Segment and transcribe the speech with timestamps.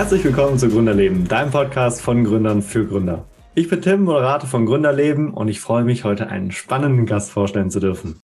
[0.00, 3.26] Herzlich willkommen zu Gründerleben, deinem Podcast von Gründern für Gründer.
[3.54, 7.68] Ich bin Tim, Moderator von Gründerleben und ich freue mich, heute einen spannenden Gast vorstellen
[7.68, 8.18] zu dürfen.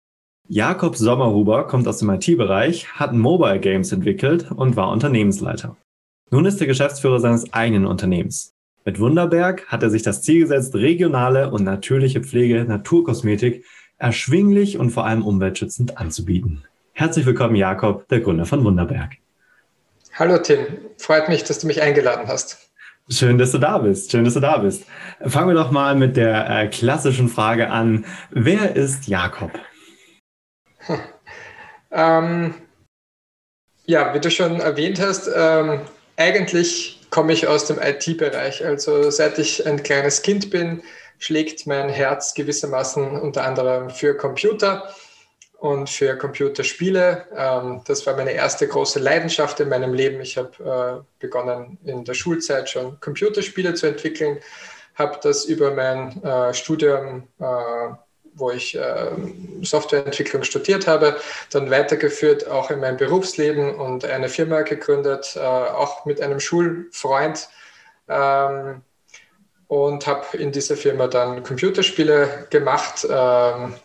[0.47, 5.75] Jakob Sommerhuber kommt aus dem IT-Bereich, hat Mobile Games entwickelt und war Unternehmensleiter.
[6.31, 8.53] Nun ist er Geschäftsführer seines eigenen Unternehmens.
[8.85, 13.65] Mit Wunderberg hat er sich das Ziel gesetzt, regionale und natürliche Pflege, Naturkosmetik
[13.97, 16.63] erschwinglich und vor allem umweltschützend anzubieten.
[16.93, 19.17] Herzlich willkommen, Jakob, der Gründer von Wunderberg.
[20.17, 20.65] Hallo Tim,
[20.97, 22.69] freut mich, dass du mich eingeladen hast.
[23.09, 24.11] Schön, dass du da bist.
[24.11, 24.85] Schön, dass du da bist.
[25.25, 28.05] Fangen wir doch mal mit der äh, klassischen Frage an.
[28.31, 29.51] Wer ist Jakob?
[30.77, 30.99] Hm.
[31.91, 32.53] Ähm,
[33.85, 35.81] ja, wie du schon erwähnt hast, ähm,
[36.15, 38.65] eigentlich komme ich aus dem IT-Bereich.
[38.65, 40.81] Also seit ich ein kleines Kind bin,
[41.19, 44.89] schlägt mein Herz gewissermaßen unter anderem für Computer
[45.65, 47.25] und für Computerspiele.
[47.35, 50.21] Ähm, das war meine erste große Leidenschaft in meinem Leben.
[50.21, 54.37] Ich habe äh, begonnen in der Schulzeit schon Computerspiele zu entwickeln,
[54.93, 57.45] habe das über mein äh, Studium, äh,
[58.37, 58.77] wo ich
[59.61, 61.15] Softwareentwicklung studiert habe,
[61.51, 67.47] dann weitergeführt, auch in meinem Berufsleben und eine Firma gegründet, auch mit einem Schulfreund.
[68.09, 68.81] Ähm,
[69.67, 73.75] und habe in dieser Firma dann Computerspiele gemacht, ähm,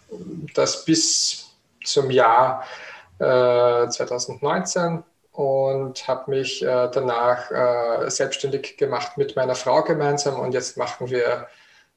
[0.53, 1.50] das bis
[1.85, 2.65] zum Jahr
[3.19, 10.53] äh, 2019 und habe mich äh, danach äh, selbstständig gemacht mit meiner Frau gemeinsam und
[10.53, 11.47] jetzt machen wir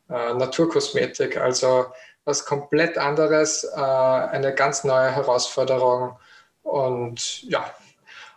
[0.09, 1.87] äh, Naturkosmetik, also
[2.25, 6.17] was komplett anderes, äh, eine ganz neue Herausforderung
[6.61, 7.65] und ja,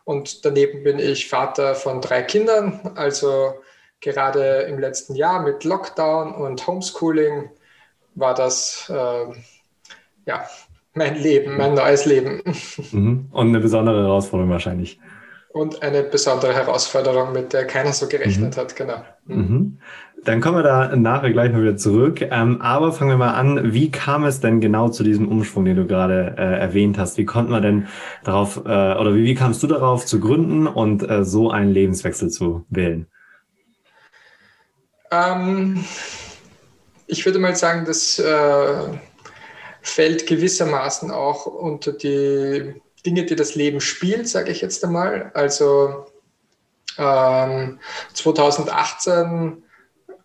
[0.04, 3.54] und daneben bin ich Vater von drei Kindern, also
[4.00, 7.50] gerade im letzten Jahr mit Lockdown und Homeschooling
[8.14, 9.26] war das äh,
[10.26, 10.48] ja
[10.96, 12.42] mein Leben, mein neues Leben.
[12.90, 13.26] Mhm.
[13.30, 14.98] Und eine besondere Herausforderung wahrscheinlich.
[15.50, 18.60] Und eine besondere Herausforderung, mit der keiner so gerechnet mhm.
[18.60, 19.04] hat, genau.
[19.26, 19.36] Mhm.
[19.36, 19.78] mhm.
[20.24, 22.20] Dann kommen wir da nachher gleich mal wieder zurück.
[22.20, 25.76] Ähm, aber fangen wir mal an, wie kam es denn genau zu diesem Umschwung, den
[25.76, 27.16] du gerade äh, erwähnt hast?
[27.16, 27.86] Wie konnte man denn
[28.24, 32.30] darauf, äh, oder wie, wie kamst du darauf zu gründen und äh, so einen Lebenswechsel
[32.30, 33.06] zu wählen?
[35.12, 35.84] Ähm,
[37.06, 38.20] ich würde mal sagen, dass
[39.86, 42.74] fällt gewissermaßen auch unter die
[43.04, 45.30] Dinge, die das Leben spielt, sage ich jetzt einmal.
[45.34, 46.06] Also
[46.98, 47.78] ähm,
[48.12, 49.62] 2018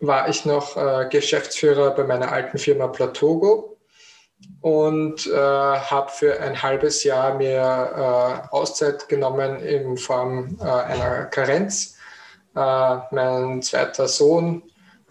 [0.00, 3.78] war ich noch äh, Geschäftsführer bei meiner alten Firma Platogo
[4.60, 7.60] und äh, habe für ein halbes Jahr mir
[8.50, 11.96] äh, Auszeit genommen in Form äh, einer Karenz.
[12.56, 14.64] Äh, mein zweiter Sohn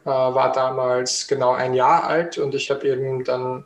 [0.04, 3.66] äh, war damals genau ein Jahr alt und ich habe eben dann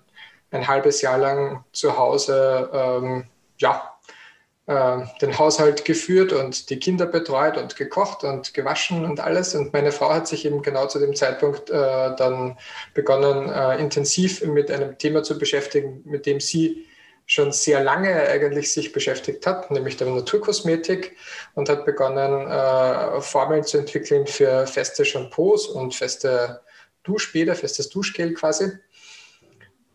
[0.51, 3.95] ein halbes Jahr lang zu Hause ähm, ja,
[4.67, 9.53] äh, den Haushalt geführt und die Kinder betreut und gekocht und gewaschen und alles.
[9.53, 12.57] Und meine Frau hat sich eben genau zu dem Zeitpunkt äh, dann
[12.93, 16.85] begonnen, äh, intensiv mit einem Thema zu beschäftigen, mit dem sie
[17.27, 21.15] schon sehr lange eigentlich sich beschäftigt hat, nämlich der Naturkosmetik
[21.55, 26.61] und hat begonnen, äh, Formeln zu entwickeln für feste Shampoos und feste
[27.03, 28.71] Duschbäder, festes Duschgel quasi.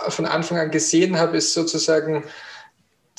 [0.09, 2.25] von Anfang an gesehen habe, ist sozusagen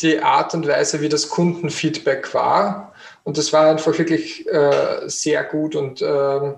[0.00, 2.92] die Art und Weise, wie das Kundenfeedback war.
[3.24, 6.54] Und das war einfach wirklich äh, sehr gut und äh,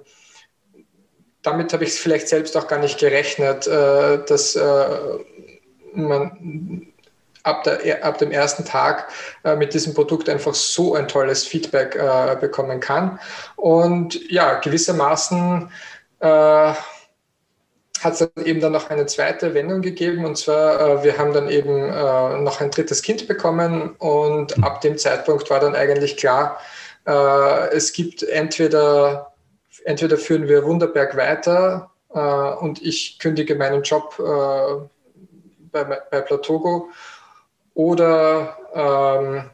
[1.42, 4.88] damit habe ich es vielleicht selbst auch gar nicht gerechnet, äh, dass äh,
[5.94, 6.92] man
[7.42, 9.08] ab, der, ab dem ersten Tag
[9.44, 13.18] äh, mit diesem Produkt einfach so ein tolles Feedback äh, bekommen kann.
[13.56, 15.70] Und ja, gewissermaßen
[16.20, 16.72] äh,
[18.02, 20.24] hat es dann eben dann noch eine zweite Wendung gegeben.
[20.24, 23.94] Und zwar, äh, wir haben dann eben äh, noch ein drittes Kind bekommen.
[23.98, 26.58] Und ab dem Zeitpunkt war dann eigentlich klar,
[27.06, 29.32] äh, es gibt entweder,
[29.84, 34.86] entweder führen wir Wunderberg weiter äh, und ich kündige meinen Job äh,
[35.72, 36.88] bei, bei Platogo
[37.74, 39.50] oder ähm,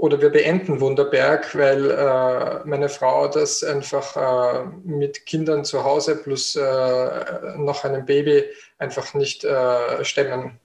[0.00, 6.16] oder wir beenden Wunderberg, weil äh, meine Frau das einfach äh, mit Kindern zu Hause
[6.16, 8.44] plus äh, noch einem Baby
[8.78, 10.58] einfach nicht äh, stemmen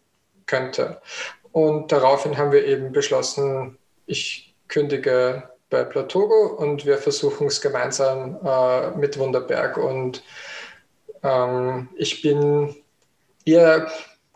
[0.45, 1.01] könnte.
[1.51, 8.39] Und daraufhin haben wir eben beschlossen, ich kündige bei Platogo und wir versuchen es gemeinsam
[8.41, 9.75] äh, mit Wunderberg.
[9.75, 10.23] Und
[11.23, 12.73] ähm, ich bin
[13.43, 13.91] eher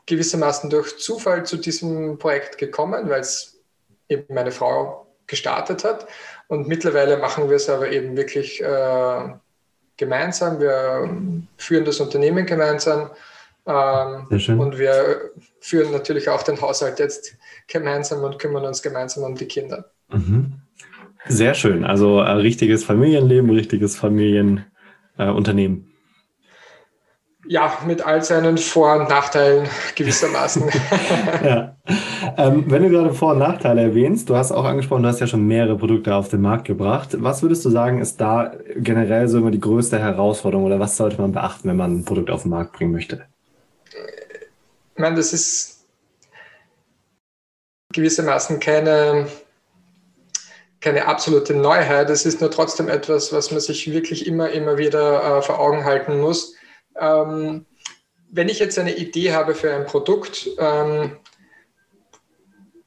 [0.08, 3.59] gewissermaßen durch Zufall zu diesem Projekt gekommen, weil es
[4.10, 6.08] eben meine Frau gestartet hat.
[6.48, 9.30] Und mittlerweile machen wir es aber eben wirklich äh,
[9.98, 10.60] gemeinsam.
[10.60, 11.10] Wir
[11.58, 13.12] führen das Unternehmen gemeinsam.
[13.68, 14.28] Ähm,
[14.60, 19.46] und wir führen natürlich auch den Haushalt jetzt gemeinsam und kümmern uns gemeinsam um die
[19.46, 19.92] Kinder.
[20.10, 20.54] Mhm.
[21.28, 21.84] Sehr schön.
[21.84, 25.78] Also ein äh, richtiges Familienleben, richtiges Familienunternehmen.
[25.78, 25.99] Äh,
[27.48, 30.70] ja, mit all seinen Vor- und Nachteilen gewissermaßen.
[31.44, 31.76] ja.
[32.38, 35.28] Ähm, wenn du gerade Vor- und Nachteile erwähnst, du hast auch angesprochen, du hast ja
[35.28, 37.16] schon mehrere Produkte auf den Markt gebracht.
[37.20, 41.20] Was würdest du sagen, ist da generell so immer die größte Herausforderung oder was sollte
[41.22, 43.26] man beachten, wenn man ein Produkt auf den Markt bringen möchte?
[44.94, 45.86] Ich meine, das ist
[47.94, 49.28] gewissermaßen keine,
[50.82, 52.10] keine absolute Neuheit.
[52.10, 55.86] Es ist nur trotzdem etwas, was man sich wirklich immer, immer wieder äh, vor Augen
[55.86, 56.59] halten muss
[57.00, 57.66] ähm,
[58.32, 61.18] wenn ich jetzt eine Idee habe für ein Produkt, ähm,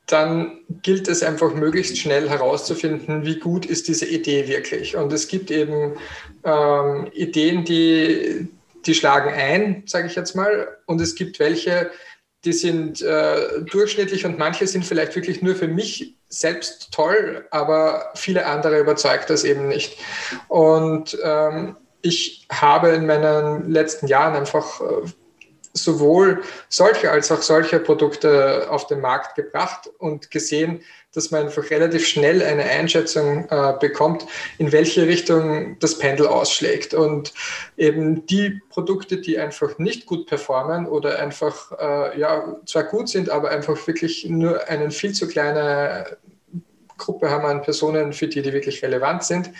[0.06, 4.96] dann gilt es einfach möglichst schnell herauszufinden, wie gut ist diese Idee wirklich.
[4.96, 5.94] Und es gibt eben
[6.44, 8.46] ähm, Ideen, die,
[8.84, 11.90] die schlagen ein, sage ich jetzt mal, und es gibt welche,
[12.44, 18.10] die sind äh, durchschnittlich und manche sind vielleicht wirklich nur für mich selbst toll, aber
[18.14, 19.96] viele andere überzeugt das eben nicht.
[20.48, 25.08] Und ähm, ich habe in meinen letzten Jahren einfach äh,
[25.74, 30.82] sowohl solche als auch solche Produkte auf den Markt gebracht und gesehen,
[31.14, 34.26] dass man einfach relativ schnell eine Einschätzung äh, bekommt,
[34.58, 36.94] in welche Richtung das Pendel ausschlägt.
[36.94, 37.32] Und
[37.76, 43.30] eben die Produkte, die einfach nicht gut performen oder einfach äh, ja, zwar gut sind,
[43.30, 46.16] aber einfach wirklich nur eine viel zu kleine
[47.02, 49.50] Gruppe haben an Personen, für die die wirklich relevant sind,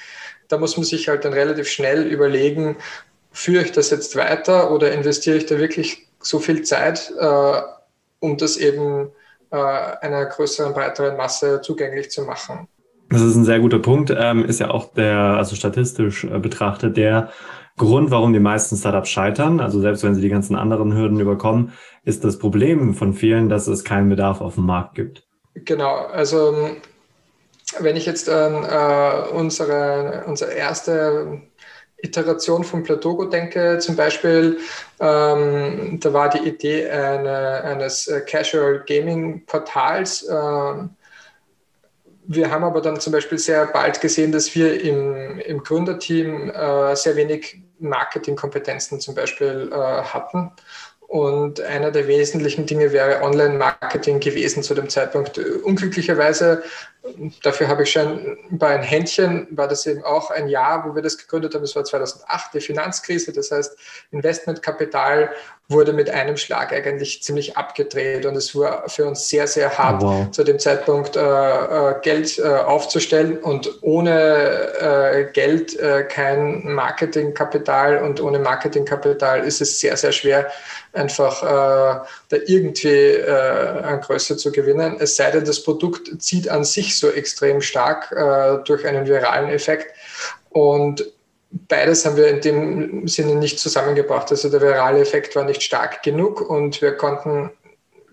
[0.49, 2.77] da muss man sich halt dann relativ schnell überlegen,
[3.33, 7.63] führe ich das jetzt weiter oder investiere ich da wirklich so viel Zeit, äh,
[8.21, 9.11] um das eben
[9.51, 12.69] äh, einer größeren, breiteren Masse zugänglich zu machen.
[13.11, 14.15] Das ist ein sehr guter Punkt.
[14.17, 17.31] Ähm, ist ja auch der, also statistisch äh, betrachtet, der
[17.77, 19.61] Grund, warum die meisten Startups scheitern.
[19.61, 21.73] Also selbst wenn sie die ganzen anderen Hürden überkommen,
[22.05, 25.27] ist das Problem von vielen, dass es keinen Bedarf auf dem Markt gibt.
[25.55, 25.95] Genau.
[25.95, 26.55] Also
[27.81, 31.41] wenn ich jetzt an äh, unsere, unsere erste
[32.03, 34.59] Iteration von Platogo denke, zum Beispiel,
[35.01, 40.27] ähm, da war die Idee eine, eines äh, Casual Gaming Portals.
[40.29, 40.91] Ähm,
[42.25, 46.95] wir haben aber dann zum Beispiel sehr bald gesehen, dass wir im, im Gründerteam äh,
[46.97, 50.53] sehr wenig Marketingkompetenzen zum Beispiel äh, hatten
[51.13, 55.37] und einer der wesentlichen Dinge wäre Online-Marketing gewesen zu dem Zeitpunkt.
[55.39, 56.63] Unglücklicherweise,
[57.43, 61.03] dafür habe ich schon bei ein Händchen, war das eben auch ein Jahr, wo wir
[61.03, 61.63] das gegründet haben.
[61.63, 63.33] Das war 2008, die Finanzkrise.
[63.33, 63.77] Das heißt,
[64.13, 65.31] Investmentkapital
[65.73, 70.03] wurde mit einem Schlag eigentlich ziemlich abgedreht und es war für uns sehr, sehr hart,
[70.03, 70.31] wow.
[70.31, 74.11] zu dem Zeitpunkt äh, äh, Geld äh, aufzustellen und ohne
[74.81, 80.51] äh, Geld äh, kein Marketingkapital und ohne Marketingkapital ist es sehr, sehr schwer,
[80.93, 81.47] einfach äh,
[82.29, 84.97] da irgendwie an Größe zu gewinnen.
[84.99, 88.11] Es sei denn, das Produkt zieht an sich so extrem stark
[88.67, 89.95] durch einen viralen Effekt
[90.51, 91.05] und
[91.53, 94.31] beides haben wir in dem Sinne nicht zusammengebracht.
[94.31, 97.51] Also der virale Effekt war nicht stark genug und wir konnten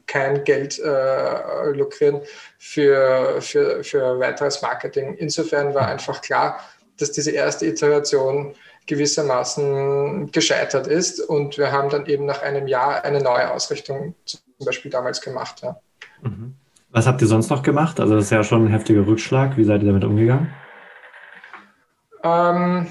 [0.08, 2.22] kein Geld äh, lukrieren
[2.58, 5.14] für, für, für weiteres Marketing.
[5.16, 6.60] Insofern war einfach klar,
[6.98, 8.56] dass diese erste Iteration
[8.88, 14.40] gewissermaßen gescheitert ist und wir haben dann eben nach einem Jahr eine neue Ausrichtung zum
[14.66, 15.62] Beispiel damals gemacht.
[15.62, 15.80] Ja.
[16.24, 16.56] Mhm.
[16.92, 18.00] Was habt ihr sonst noch gemacht?
[18.00, 19.58] Also das ist ja schon ein heftiger Rückschlag.
[19.58, 20.52] Wie seid ihr damit umgegangen?
[22.24, 22.88] Ähm,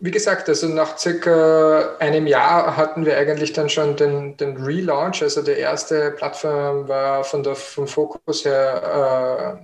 [0.00, 5.22] wie gesagt, also nach circa einem Jahr hatten wir eigentlich dann schon den, den Relaunch.
[5.22, 9.60] Also die erste Plattform war von der, vom Fokus her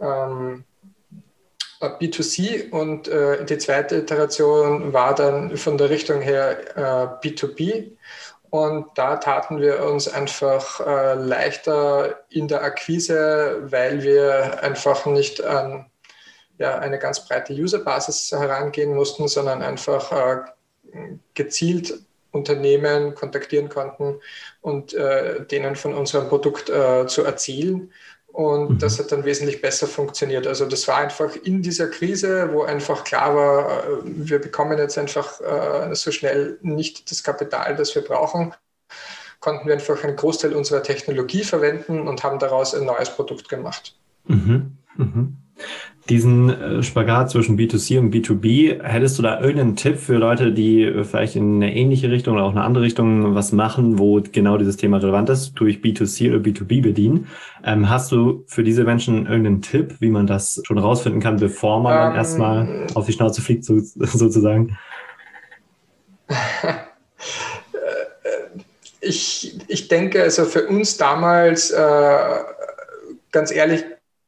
[0.00, 0.64] äh, ähm,
[1.80, 7.92] B2C und äh, die zweite Iteration war dann von der Richtung her äh, B2B.
[8.50, 15.44] Und da taten wir uns einfach äh, leichter in der Akquise, weil wir einfach nicht
[15.44, 15.90] an
[16.58, 24.20] ja, eine ganz breite Userbasis herangehen mussten, sondern einfach äh, gezielt Unternehmen kontaktieren konnten
[24.60, 27.90] und äh, denen von unserem Produkt äh, zu erzählen.
[28.36, 28.78] Und mhm.
[28.78, 30.46] das hat dann wesentlich besser funktioniert.
[30.46, 34.98] Also das war einfach in dieser Krise, wo einfach klar war, äh, wir bekommen jetzt
[34.98, 38.52] einfach äh, so schnell nicht das Kapital, das wir brauchen,
[39.40, 43.96] konnten wir einfach einen Großteil unserer Technologie verwenden und haben daraus ein neues Produkt gemacht.
[44.26, 44.76] Mhm.
[44.96, 45.38] Mhm
[46.08, 50.84] diesen äh, Spagat zwischen B2C und B2B, hättest du da irgendeinen Tipp für Leute, die
[50.84, 54.56] äh, vielleicht in eine ähnliche Richtung oder auch eine andere Richtung was machen, wo genau
[54.56, 57.26] dieses Thema relevant ist, durch B2C oder B2B bedienen?
[57.64, 61.80] Ähm, hast du für diese Menschen irgendeinen Tipp, wie man das schon rausfinden kann, bevor
[61.80, 64.78] man dann ähm, erstmal auf die Schnauze fliegt, so, sozusagen?
[69.00, 72.16] ich, ich denke, also für uns damals, äh,
[73.32, 73.84] ganz ehrlich,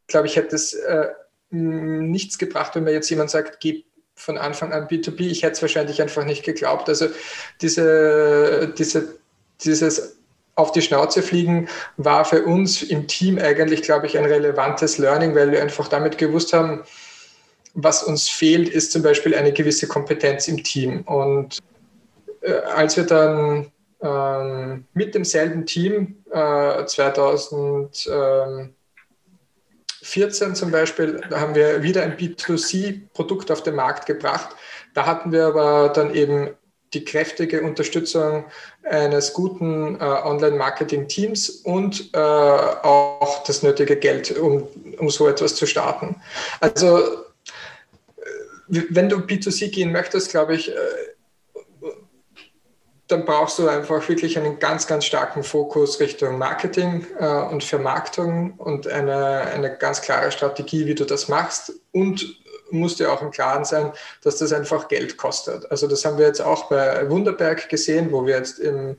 [0.08, 1.08] glaube ich, hätte es äh,
[1.50, 3.86] nichts gebracht, wenn mir jetzt jemand sagt, gib
[4.16, 5.20] von Anfang an B2B.
[5.20, 6.88] Ich hätte es wahrscheinlich einfach nicht geglaubt.
[6.88, 7.06] Also
[7.60, 9.18] diese, diese,
[9.62, 10.18] dieses
[10.56, 15.36] auf die Schnauze fliegen war für uns im Team eigentlich, glaube ich, ein relevantes Learning,
[15.36, 16.82] weil wir einfach damit gewusst haben,
[17.74, 21.02] was uns fehlt, ist zum Beispiel eine gewisse Kompetenz im Team.
[21.02, 21.58] Und
[22.40, 28.74] äh, als wir dann ähm, mit demselben Team äh, 2000, ähm,
[30.08, 34.56] 2014 zum Beispiel haben wir wieder ein B2C-Produkt auf den Markt gebracht.
[34.94, 36.50] Da hatten wir aber dann eben
[36.94, 38.46] die kräftige Unterstützung
[38.82, 44.66] eines guten äh, Online-Marketing-Teams und äh, auch das nötige Geld, um,
[44.98, 46.16] um so etwas zu starten.
[46.60, 50.74] Also äh, wenn du B2C gehen möchtest, glaube ich, äh,
[53.08, 58.52] dann brauchst du einfach wirklich einen ganz, ganz starken Fokus Richtung Marketing äh, und Vermarktung
[58.58, 61.72] und eine, eine ganz klare Strategie, wie du das machst.
[61.92, 62.38] Und
[62.70, 65.70] musst dir auch im Klaren sein, dass das einfach Geld kostet.
[65.70, 68.98] Also das haben wir jetzt auch bei Wunderberg gesehen, wo wir jetzt im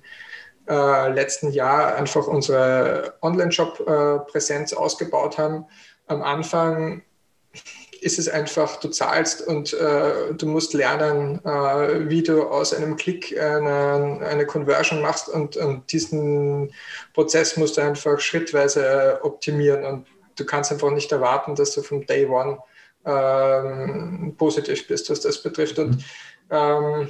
[0.67, 5.65] äh, letzten Jahr einfach unsere Online-Shop-Präsenz äh, ausgebaut haben.
[6.07, 7.03] Am Anfang
[8.01, 12.95] ist es einfach, du zahlst und äh, du musst lernen, äh, wie du aus einem
[12.95, 16.71] Klick eine, eine Conversion machst und, und, diesen
[17.13, 22.05] Prozess musst du einfach schrittweise optimieren und du kannst einfach nicht erwarten, dass du vom
[22.05, 22.59] Day One
[23.05, 25.79] ähm, positiv bist, was das betrifft.
[25.79, 26.03] Und
[26.49, 27.07] ähm,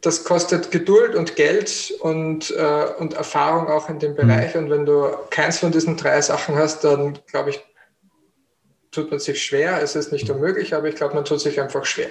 [0.00, 4.54] das kostet Geduld und Geld und, äh, und Erfahrung auch in dem Bereich.
[4.54, 4.64] Mhm.
[4.64, 7.60] Und wenn du keins von diesen drei Sachen hast, dann glaube ich,
[8.98, 9.80] tut man sich schwer.
[9.82, 12.10] Es ist nicht unmöglich, aber ich glaube, man tut sich einfach schwer.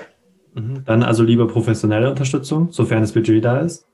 [0.54, 0.84] Mhm.
[0.86, 3.86] Dann also lieber professionelle Unterstützung, sofern das Budget da ist?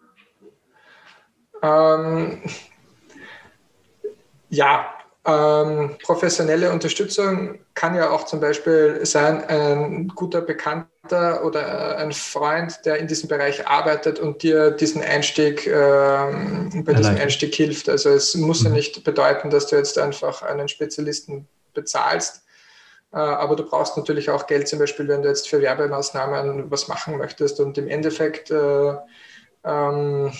[1.64, 2.42] Ähm,
[4.50, 4.86] ja,
[5.26, 12.80] ähm, professionelle Unterstützung kann ja auch zum Beispiel sein, ein guter Bekannter oder ein Freund,
[12.86, 17.90] der in diesem Bereich arbeitet und dir diesen Einstieg, ähm, bei diesem Einstieg hilft.
[17.90, 18.68] Also es muss mhm.
[18.68, 22.44] ja nicht bedeuten, dass du jetzt einfach einen Spezialisten bezahlst,
[23.18, 27.18] aber du brauchst natürlich auch Geld, zum Beispiel, wenn du jetzt für Werbemaßnahmen was machen
[27.18, 27.60] möchtest.
[27.60, 28.94] Und im Endeffekt, äh,
[29.64, 30.32] ähm,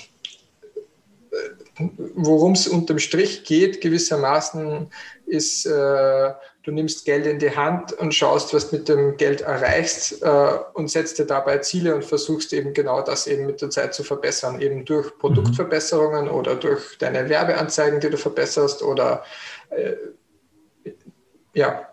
[2.16, 4.92] worum es unterm Strich geht, gewissermaßen,
[5.28, 6.32] ist, äh,
[6.64, 10.58] du nimmst Geld in die Hand und schaust, was du mit dem Geld erreichst äh,
[10.74, 14.04] und setzt dir dabei Ziele und versuchst eben genau das eben mit der Zeit zu
[14.04, 19.24] verbessern, eben durch Produktverbesserungen oder durch deine Werbeanzeigen, die du verbesserst oder
[19.70, 19.94] äh,
[21.54, 21.93] ja,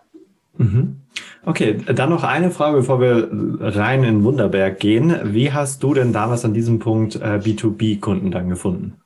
[1.45, 5.33] Okay, dann noch eine Frage, bevor wir rein in Wunderberg gehen.
[5.33, 9.01] Wie hast du denn damals an diesem Punkt äh, B2B-Kunden dann gefunden?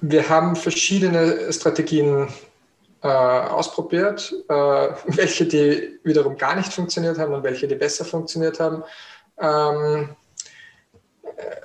[0.00, 2.28] Wir haben verschiedene Strategien
[3.02, 4.52] äh, ausprobiert, äh,
[5.06, 8.82] welche die wiederum gar nicht funktioniert haben und welche die besser funktioniert haben.
[9.38, 10.08] Ähm,
[11.22, 11.56] äh,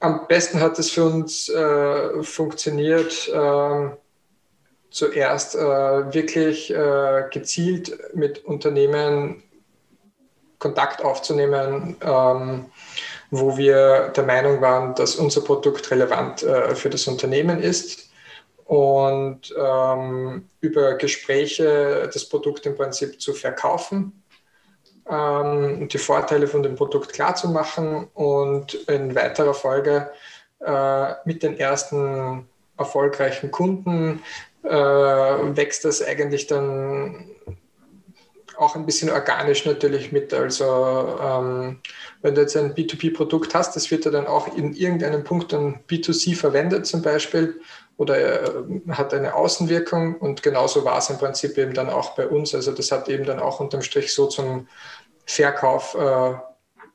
[0.00, 3.92] am besten hat es für uns äh, funktioniert, ähm,
[4.92, 9.42] zuerst äh, wirklich äh, gezielt mit Unternehmen
[10.58, 12.66] Kontakt aufzunehmen, ähm,
[13.30, 18.10] wo wir der Meinung waren, dass unser Produkt relevant äh, für das Unternehmen ist.
[18.64, 24.22] und ähm, über Gespräche das Produkt im Prinzip zu verkaufen
[25.08, 30.10] ähm, die Vorteile von dem Produkt klarzumachen und in weiterer Folge
[30.60, 34.22] äh, mit den ersten erfolgreichen Kunden
[34.62, 37.30] wächst das eigentlich dann
[38.56, 40.32] auch ein bisschen organisch natürlich mit.
[40.32, 41.80] Also ähm,
[42.22, 45.80] wenn du jetzt ein B2B-Produkt hast, das wird ja dann auch in irgendeinem Punkt dann
[45.88, 47.60] B2C verwendet zum Beispiel
[47.96, 52.26] oder äh, hat eine Außenwirkung und genauso war es im Prinzip eben dann auch bei
[52.26, 52.54] uns.
[52.54, 54.68] Also das hat eben dann auch unterm Strich so zum
[55.26, 56.34] Verkauf äh,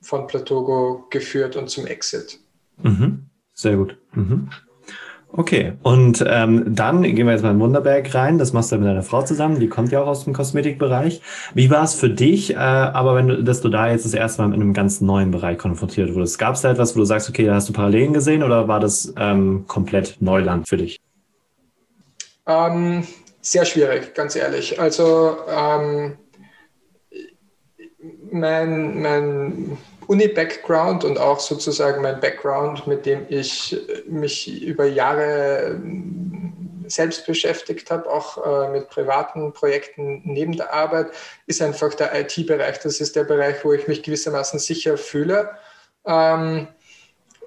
[0.01, 2.39] von Platogo geführt und zum Exit.
[2.77, 3.29] Mhm.
[3.53, 3.97] Sehr gut.
[4.13, 4.49] Mhm.
[5.29, 8.37] Okay, und ähm, dann gehen wir jetzt mal in Wunderberg rein.
[8.37, 9.59] Das machst du mit deiner Frau zusammen.
[9.59, 11.21] Die kommt ja auch aus dem Kosmetikbereich.
[11.53, 14.41] Wie war es für dich, äh, aber wenn du, dass du da jetzt das erste
[14.41, 16.39] Mal mit einem ganz neuen Bereich konfrontiert wurdest?
[16.39, 18.79] Gab es da etwas, wo du sagst, okay, da hast du Parallelen gesehen oder war
[18.79, 20.97] das ähm, komplett Neuland für dich?
[22.47, 23.05] Ähm,
[23.41, 24.79] sehr schwierig, ganz ehrlich.
[24.79, 26.17] Also ähm,
[28.31, 29.77] mein, mein
[30.07, 37.91] Uni-Background und auch sozusagen mein Background, mit dem ich mich über Jahre ähm, selbst beschäftigt
[37.91, 41.07] habe, auch äh, mit privaten Projekten neben der Arbeit,
[41.45, 42.79] ist einfach der IT-Bereich.
[42.79, 45.51] Das ist der Bereich, wo ich mich gewissermaßen sicher fühle.
[46.05, 46.67] Ähm,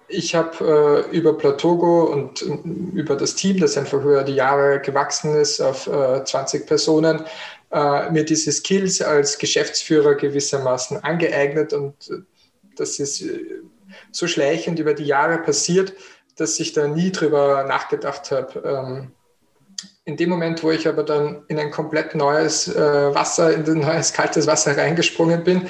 [0.08, 2.58] ich habe äh, über Platogo und äh,
[2.94, 7.24] über das Team, das einfach über die Jahre gewachsen ist auf äh, 20 Personen,
[7.70, 12.22] äh, mir diese Skills als Geschäftsführer gewissermaßen angeeignet und äh,
[12.76, 13.60] das ist äh,
[14.10, 15.94] so schleichend über die Jahre passiert,
[16.36, 18.62] dass ich da nie drüber nachgedacht habe.
[18.64, 19.12] Ähm,
[20.04, 23.80] in dem Moment, wo ich aber dann in ein komplett neues äh, Wasser, in ein
[23.80, 25.68] neues kaltes Wasser reingesprungen bin,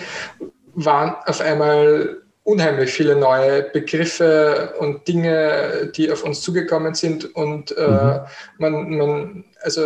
[0.74, 7.34] waren auf einmal unheimlich viele neue Begriffe und Dinge, die auf uns zugekommen sind.
[7.34, 8.20] Und äh, mhm.
[8.58, 9.82] man, man, also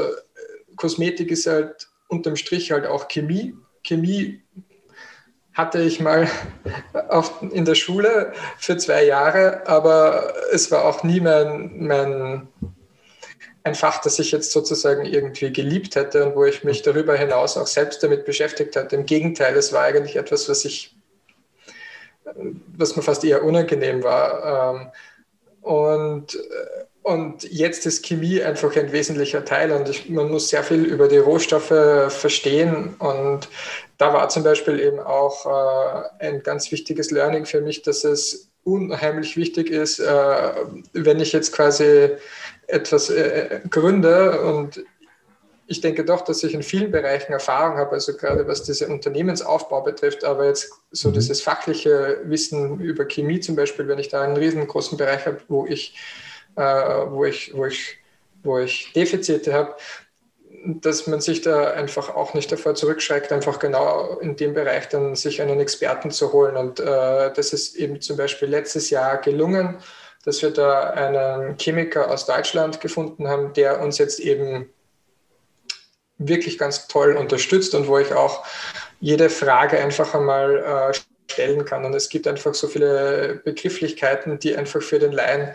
[0.76, 3.54] Kosmetik ist halt unterm Strich halt auch Chemie.
[3.82, 4.42] Chemie
[5.54, 6.28] hatte ich mal
[7.52, 12.48] in der Schule für zwei Jahre, aber es war auch nie mein, mein
[13.64, 17.56] ein Fach, das ich jetzt sozusagen irgendwie geliebt hätte und wo ich mich darüber hinaus
[17.56, 18.94] auch selbst damit beschäftigt hatte.
[18.94, 20.94] Im Gegenteil, es war eigentlich etwas, was ich,
[22.76, 24.74] was mir fast eher unangenehm war.
[24.74, 24.90] Ähm,
[25.62, 26.38] und
[27.04, 31.06] und jetzt ist Chemie einfach ein wesentlicher Teil und ich, man muss sehr viel über
[31.06, 32.94] die Rohstoffe verstehen.
[32.98, 33.46] Und
[33.98, 38.48] da war zum Beispiel eben auch äh, ein ganz wichtiges Learning für mich, dass es
[38.62, 40.52] unheimlich wichtig ist, äh,
[40.94, 42.12] wenn ich jetzt quasi
[42.68, 44.82] etwas äh, gründe und
[45.66, 49.82] ich denke doch, dass ich in vielen Bereichen Erfahrung habe, also gerade was diese Unternehmensaufbau
[49.82, 51.14] betrifft, aber jetzt so mhm.
[51.14, 55.66] dieses fachliche Wissen über Chemie zum Beispiel, wenn ich da einen riesengroßen Bereich habe, wo
[55.66, 55.94] ich
[56.56, 57.98] äh, wo, ich, wo, ich,
[58.42, 59.74] wo ich Defizite habe,
[60.66, 65.14] dass man sich da einfach auch nicht davor zurückschreckt, einfach genau in dem Bereich dann
[65.14, 66.56] sich einen Experten zu holen.
[66.56, 69.78] Und äh, das ist eben zum Beispiel letztes Jahr gelungen,
[70.24, 74.70] dass wir da einen Chemiker aus Deutschland gefunden haben, der uns jetzt eben
[76.16, 78.46] wirklich ganz toll unterstützt und wo ich auch
[79.00, 80.98] jede Frage einfach einmal äh,
[81.30, 81.84] stellen kann.
[81.84, 85.54] Und es gibt einfach so viele Begrifflichkeiten, die einfach für den Laien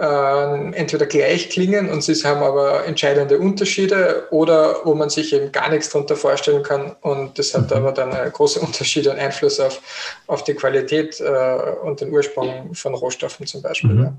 [0.00, 5.50] äh, entweder gleich klingen und sie haben aber entscheidende Unterschiede oder wo man sich eben
[5.50, 7.76] gar nichts darunter vorstellen kann und das hat mhm.
[7.76, 9.80] aber dann große Unterschiede und Einfluss auf,
[10.26, 13.90] auf die Qualität äh, und den Ursprung von Rohstoffen zum Beispiel.
[13.90, 14.02] Mhm.
[14.02, 14.14] Ja.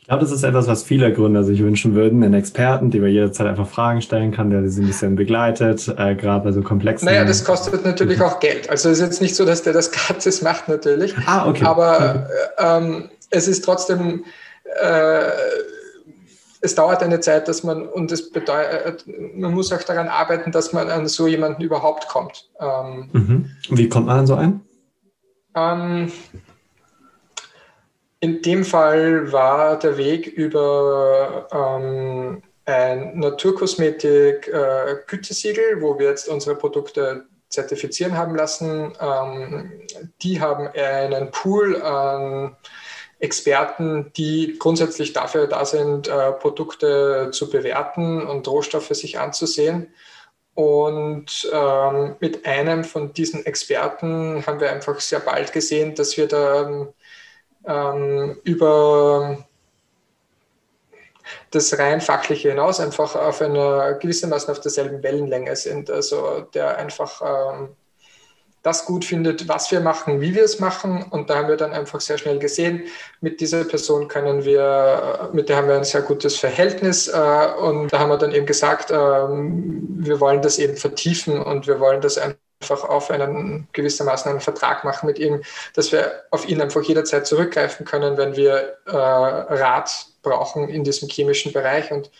[0.00, 3.10] Ich glaube, das ist etwas, was viele Gründer sich wünschen würden, einen Experten, den man
[3.10, 7.04] jederzeit einfach Fragen stellen kann, der sie ein bisschen begleitet, äh, gerade bei so komplexen.
[7.04, 8.70] Naja, das kostet natürlich auch Geld.
[8.70, 11.14] Also es ist jetzt nicht so, dass der das gratis macht natürlich.
[11.26, 11.64] Ah, okay.
[11.64, 12.84] Aber okay.
[12.86, 14.24] Ähm, es ist trotzdem
[14.80, 15.30] äh,
[16.60, 20.72] es dauert eine Zeit, dass man, und es bedeutet, man muss auch daran arbeiten, dass
[20.72, 22.48] man an so jemanden überhaupt kommt.
[22.60, 23.50] Ähm, mhm.
[23.70, 24.62] Wie kommt man an so einen?
[25.54, 26.10] Ähm,
[28.20, 36.56] in dem Fall war der Weg über ähm, ein Naturkosmetik-Gütesiegel, äh, wo wir jetzt unsere
[36.56, 38.92] Produkte zertifizieren haben lassen.
[39.00, 39.70] Ähm,
[40.20, 42.56] die haben einen Pool an
[43.20, 49.92] Experten, die grundsätzlich dafür da sind, äh, Produkte zu bewerten und Rohstoffe sich anzusehen.
[50.54, 56.26] Und ähm, mit einem von diesen Experten haben wir einfach sehr bald gesehen, dass wir
[56.26, 56.88] da
[57.64, 59.46] ähm, über
[61.50, 65.90] das rein fachliche hinaus einfach auf einer gewissermaßen auf derselben Wellenlänge sind.
[65.90, 67.76] Also der einfach ähm,
[68.68, 71.02] das gut findet, was wir machen, wie wir es machen.
[71.10, 72.84] Und da haben wir dann einfach sehr schnell gesehen,
[73.22, 77.08] mit dieser Person können wir, mit der haben wir ein sehr gutes Verhältnis.
[77.08, 81.66] Äh, und da haben wir dann eben gesagt, ähm, wir wollen das eben vertiefen und
[81.66, 85.42] wir wollen das einfach auf einen gewissermaßen einen Vertrag machen mit ihm,
[85.74, 89.90] dass wir auf ihn einfach jederzeit zurückgreifen können, wenn wir äh, Rat
[90.22, 91.90] brauchen in diesem chemischen Bereich.
[91.90, 92.10] Und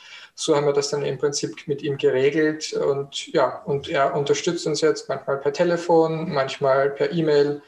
[0.41, 4.69] so haben wir das dann im Prinzip mit ihm geregelt und ja, und er unterstützt
[4.69, 7.61] uns jetzt manchmal per Telefon, manchmal per E-Mail,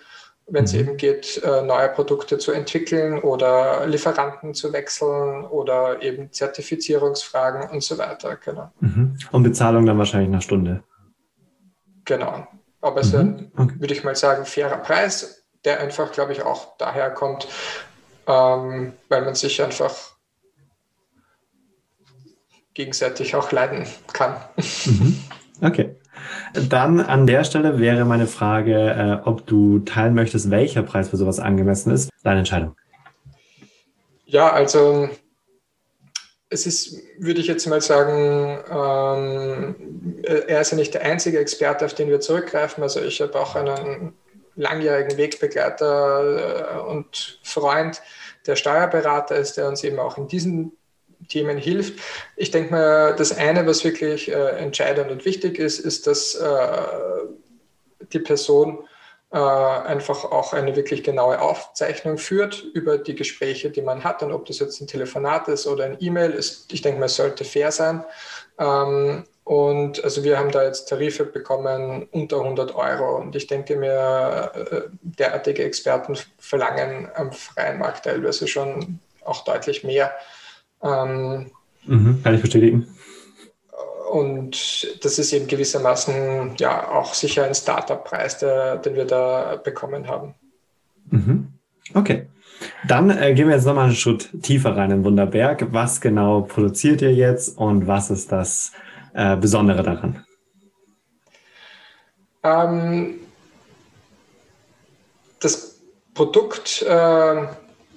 [0.47, 0.79] wenn es mhm.
[0.79, 7.83] eben geht, äh, neue Produkte zu entwickeln oder Lieferanten zu wechseln oder eben Zertifizierungsfragen und
[7.83, 8.37] so weiter.
[8.37, 8.71] Genau.
[8.79, 9.19] Mhm.
[9.33, 10.85] Und Bezahlung dann wahrscheinlich nach Stunde.
[12.05, 12.47] Genau.
[12.81, 13.75] Aber es ist ein, okay.
[13.81, 17.49] würde ich mal sagen, fairer Preis, der einfach, glaube ich, auch daher kommt,
[18.29, 20.20] ähm, weil man sich einfach
[22.75, 24.37] gegenseitig auch leiden kann.
[24.85, 25.21] Mhm.
[25.63, 25.97] Okay.
[26.69, 31.17] Dann an der Stelle wäre meine Frage, äh, ob du teilen möchtest, welcher Preis für
[31.17, 32.11] sowas angemessen ist.
[32.23, 32.77] Deine Entscheidung.
[34.27, 35.09] Ja, also
[36.49, 41.85] es ist, würde ich jetzt mal sagen, ähm, er ist ja nicht der einzige Experte,
[41.85, 42.83] auf den wir zurückgreifen.
[42.83, 44.15] Also ich habe auch einen
[44.57, 48.03] langjährigen Wegbegleiter äh, und Freund,
[48.47, 50.73] der Steuerberater ist, der uns eben auch in diesen
[51.29, 52.01] Themen hilft.
[52.37, 56.83] Ich denke mal, das eine, was wirklich äh, entscheidend und wichtig ist, ist, dass äh,
[58.13, 58.85] die Person
[59.33, 64.23] äh, einfach auch eine wirklich genaue Aufzeichnung führt über die Gespräche, die man hat.
[64.23, 67.45] Und ob das jetzt ein Telefonat ist oder ein E-Mail ist, ich denke mal, sollte
[67.45, 68.05] fair sein.
[68.59, 73.17] Ähm, und also wir haben da jetzt Tarife bekommen unter 100 Euro.
[73.17, 79.85] Und ich denke mir, äh, derartige Experten verlangen am freien Markt teilweise schon auch deutlich
[79.85, 80.13] mehr.
[80.83, 81.51] Ähm,
[81.87, 82.89] mhm, kann ich bestätigen.
[84.11, 90.35] Und das ist eben gewissermaßen ja auch sicher ein Startup-Preis, den wir da bekommen haben.
[91.11, 91.53] Mhm.
[91.95, 92.27] Okay.
[92.87, 95.73] Dann äh, gehen wir jetzt nochmal einen Schritt tiefer rein in Wunderberg.
[95.73, 98.73] Was genau produziert ihr jetzt und was ist das
[99.15, 100.25] äh, Besondere daran?
[102.43, 103.21] Ähm,
[105.41, 105.81] das
[106.15, 107.47] Produkt äh,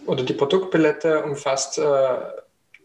[0.06, 1.84] oder die Produktpalette umfasst äh,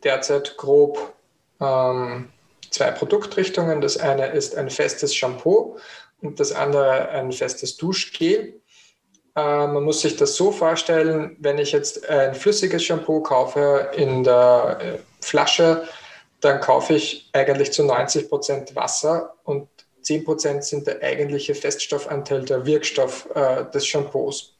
[0.04, 1.14] derzeit grob
[1.60, 2.28] ähm,
[2.70, 3.80] zwei Produktrichtungen.
[3.80, 5.78] Das eine ist ein festes Shampoo
[6.20, 8.60] und das andere ein festes Duschgel.
[9.36, 14.24] Äh, man muss sich das so vorstellen, wenn ich jetzt ein flüssiges Shampoo kaufe in
[14.24, 15.84] der äh, Flasche,
[16.40, 19.68] dann kaufe ich eigentlich zu 90 Prozent Wasser und
[20.02, 24.57] 10 Prozent sind der eigentliche Feststoffanteil, der Wirkstoff äh, des Shampoos.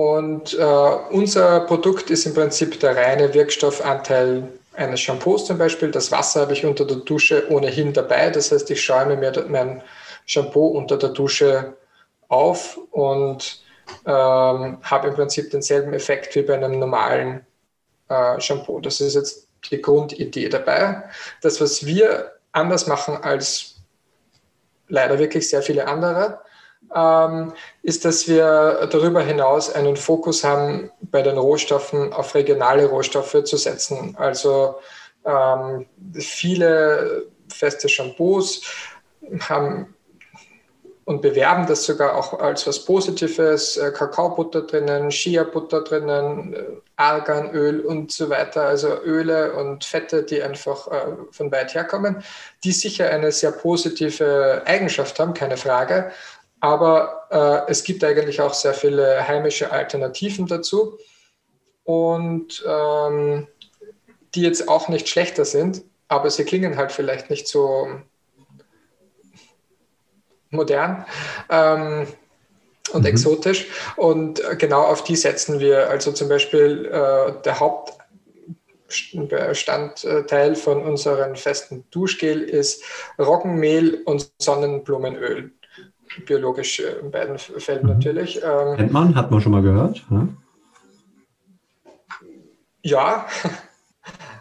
[0.00, 0.64] Und äh,
[1.10, 5.90] unser Produkt ist im Prinzip der reine Wirkstoffanteil eines Shampoos zum Beispiel.
[5.90, 8.30] Das Wasser habe ich unter der Dusche ohnehin dabei.
[8.30, 9.82] Das heißt, ich schäume mir mein
[10.24, 11.76] Shampoo unter der Dusche
[12.28, 13.62] auf und
[14.06, 17.44] ähm, habe im Prinzip denselben Effekt wie bei einem normalen
[18.08, 18.80] äh, Shampoo.
[18.80, 21.02] Das ist jetzt die Grundidee dabei.
[21.42, 23.74] Das, was wir anders machen als
[24.88, 26.40] leider wirklich sehr viele andere,
[27.82, 33.56] ist, dass wir darüber hinaus einen Fokus haben, bei den Rohstoffen auf regionale Rohstoffe zu
[33.56, 34.16] setzen.
[34.18, 34.74] Also
[35.24, 38.62] ähm, viele feste Shampoos
[39.48, 39.94] haben
[41.10, 43.76] und bewerben das sogar auch als was Positives.
[43.76, 46.62] Äh, Kakaobutter drinnen, Shea-Butter drinnen, äh,
[46.94, 48.66] Arganöl und so weiter.
[48.66, 52.22] Also Öle und Fette, die einfach äh, von weit herkommen,
[52.62, 56.12] die sicher eine sehr positive Eigenschaft haben, keine Frage.
[56.60, 60.98] Aber äh, es gibt eigentlich auch sehr viele heimische Alternativen dazu
[61.84, 63.46] und ähm,
[64.34, 67.88] die jetzt auch nicht schlechter sind, aber sie klingen halt vielleicht nicht so
[70.50, 71.04] modern
[71.48, 72.06] ähm,
[72.92, 73.06] und mhm.
[73.06, 73.66] exotisch.
[73.96, 75.88] Und genau auf die setzen wir.
[75.88, 82.84] Also zum Beispiel äh, der Hauptbestandteil von unserem festen Duschgel ist
[83.18, 85.52] Roggenmehl und Sonnenblumenöl
[86.26, 87.94] biologisch äh, in beiden Fällen mhm.
[87.94, 88.40] natürlich.
[88.42, 90.04] Ähm, Kennt man, hat man schon mal gehört?
[90.10, 90.28] Ne?
[92.82, 93.26] Ja.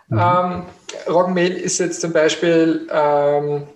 [0.08, 0.18] Mhm.
[0.20, 0.64] ähm,
[1.08, 3.68] Roggenmehl ist jetzt zum Beispiel, ähm,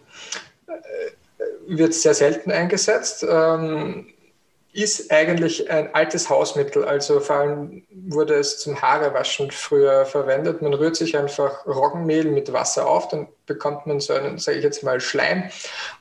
[0.68, 3.26] äh, wird sehr selten eingesetzt.
[3.28, 4.13] Ähm,
[4.74, 6.84] ist eigentlich ein altes Hausmittel.
[6.84, 10.64] Also vor allem wurde es zum Haarewaschen früher verwendet.
[10.64, 14.64] Man rührt sich einfach Roggenmehl mit Wasser auf, dann bekommt man so einen, sage ich
[14.64, 15.44] jetzt mal, Schleim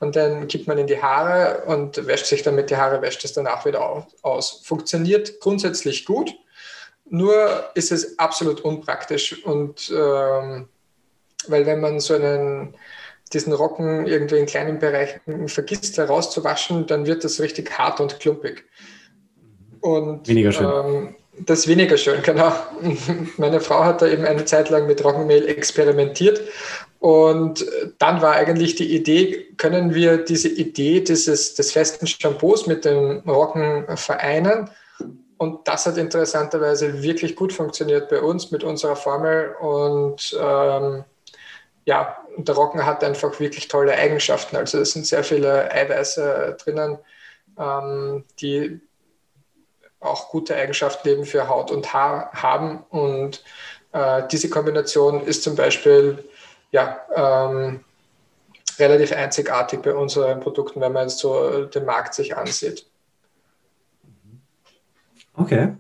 [0.01, 3.35] und dann gibt man in die Haare und wäscht sich damit die Haare, wäscht es
[3.35, 4.63] danach wieder aus.
[4.65, 6.35] Funktioniert grundsätzlich gut,
[7.05, 10.69] nur ist es absolut unpraktisch und ähm,
[11.47, 12.75] weil wenn man so einen
[13.33, 18.65] diesen Rocken irgendwie in kleinen Bereichen vergisst herauszuwaschen, dann wird das richtig hart und klumpig.
[19.81, 20.67] Und, weniger schön.
[20.67, 22.53] Ähm, das ist weniger schön, genau.
[23.37, 26.43] Meine Frau hat da eben eine Zeit lang mit Roggenmehl experimentiert
[27.03, 27.67] und
[27.99, 33.29] dann war eigentlich die Idee, können wir diese Idee dieses, des festen Shampoos mit dem
[33.29, 34.71] Roggen vereinen?
[35.37, 39.53] Und das hat interessanterweise wirklich gut funktioniert bei uns mit unserer Formel.
[39.61, 41.03] Und ähm,
[41.87, 44.57] ja, der Roggen hat einfach wirklich tolle Eigenschaften.
[44.57, 46.99] Also es sind sehr viele Eiweiße drinnen,
[47.59, 48.81] ähm, die
[50.01, 52.85] auch gute Eigenschaften eben für Haut und Haar haben.
[52.91, 53.45] Und
[53.93, 56.25] äh, diese Kombination ist zum Beispiel
[56.71, 57.81] ja, ähm,
[58.79, 62.87] relativ einzigartig bei unseren Produkten, wenn man jetzt so den Markt sich ansieht.
[65.35, 65.75] Okay.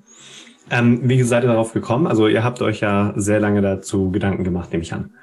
[0.70, 2.06] Ähm, wie seid ihr darauf gekommen?
[2.06, 5.14] Also ihr habt euch ja sehr lange dazu Gedanken gemacht, nehme ich an.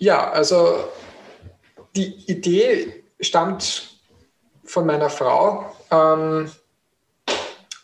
[0.00, 0.88] Ja, also
[1.94, 3.98] die Idee stammt
[4.64, 5.66] von meiner Frau.
[5.90, 6.50] Ähm,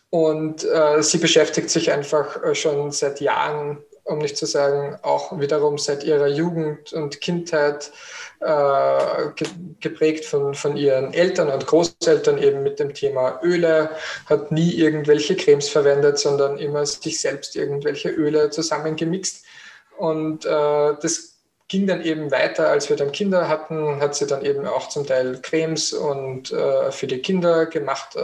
[0.09, 5.39] und äh, sie beschäftigt sich einfach äh, schon seit Jahren, um nicht zu sagen, auch
[5.39, 7.93] wiederum seit ihrer Jugend und Kindheit
[8.41, 9.49] äh, ge
[9.81, 13.91] geprägt von, von ihren Eltern und Großeltern eben mit dem Thema Öle,
[14.25, 19.45] hat nie irgendwelche Cremes verwendet, sondern immer sich selbst irgendwelche Öle zusammengemixt.
[19.99, 21.36] Und äh, das
[21.69, 25.07] ging dann eben weiter, als wir dann Kinder hatten, hat sie dann eben auch zum
[25.07, 28.21] Teil Cremes und äh, für die Kinder gemacht äh,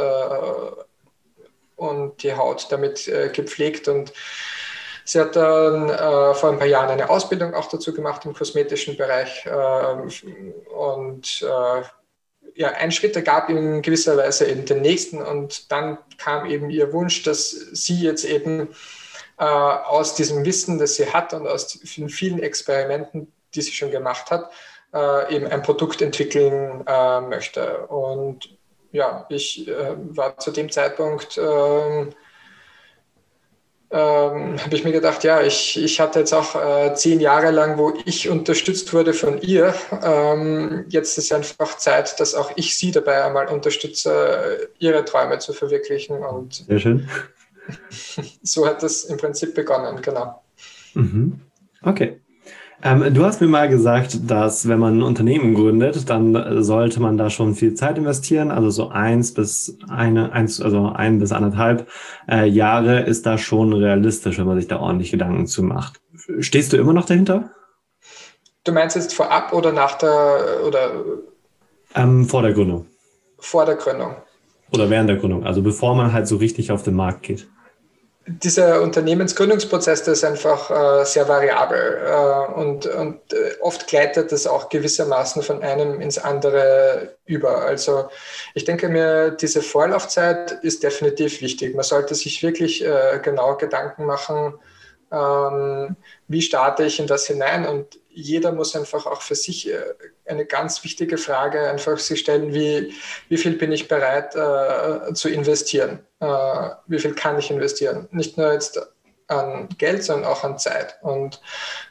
[1.77, 4.13] und die Haut damit äh, gepflegt und
[5.05, 8.97] Sie hat dann äh, vor ein paar Jahren eine Ausbildung auch dazu gemacht im kosmetischen
[8.97, 9.45] Bereich.
[9.47, 11.83] Äh, und äh,
[12.55, 15.21] ja, ein Schritt ergab in gewisser Weise eben den nächsten.
[15.21, 18.69] Und dann kam eben ihr Wunsch, dass sie jetzt eben
[19.39, 23.91] äh, aus diesem Wissen, das sie hat und aus den vielen Experimenten, die sie schon
[23.91, 24.51] gemacht hat,
[24.95, 27.87] äh, eben ein Produkt entwickeln äh, möchte.
[27.87, 28.57] Und
[28.93, 32.13] ja, ich äh, war zu dem Zeitpunkt, ähm,
[33.95, 37.77] ähm, habe ich mir gedacht, ja, ich, ich hatte jetzt auch äh, zehn Jahre lang,
[37.77, 39.75] wo ich unterstützt wurde von ihr.
[40.03, 45.53] Ähm, jetzt ist einfach Zeit, dass auch ich sie dabei einmal unterstütze, ihre Träume zu
[45.53, 46.25] verwirklichen.
[46.25, 47.09] Und Sehr schön.
[48.43, 50.43] so hat das im Prinzip begonnen, genau.
[50.95, 51.41] Mhm.
[51.83, 52.21] Okay.
[52.85, 57.17] Ähm, du hast mir mal gesagt, dass wenn man ein Unternehmen gründet, dann sollte man
[57.17, 58.51] da schon viel Zeit investieren.
[58.51, 61.89] Also so eins bis eine, eins, also ein bis anderthalb
[62.29, 66.01] äh, Jahre ist da schon realistisch, wenn man sich da ordentlich Gedanken zu macht.
[66.41, 67.51] Stehst du immer noch dahinter?
[68.65, 71.05] Du meinst jetzt vorab oder nach der oder
[71.95, 72.87] ähm, vor der Gründung?
[73.39, 74.17] Vor der Gründung.
[74.73, 77.49] Oder während der Gründung, also bevor man halt so richtig auf den Markt geht
[78.27, 84.47] dieser Unternehmensgründungsprozess, der ist einfach äh, sehr variabel äh, und, und äh, oft gleitet das
[84.47, 87.63] auch gewissermaßen von einem ins andere über.
[87.63, 88.09] Also
[88.55, 91.75] ich denke mir, diese Vorlaufzeit ist definitiv wichtig.
[91.75, 94.55] Man sollte sich wirklich äh, genau Gedanken machen,
[95.11, 95.97] ähm,
[96.29, 99.81] wie starte ich in das hinein und jeder muss einfach auch für sich äh,
[100.27, 102.93] eine ganz wichtige Frage einfach sich stellen, wie,
[103.29, 106.01] wie viel bin ich bereit äh, zu investieren?
[106.21, 108.09] Äh, wie viel kann ich investieren?
[108.11, 108.81] Nicht nur jetzt
[109.29, 110.99] an Geld, sondern auch an Zeit.
[111.03, 111.41] Und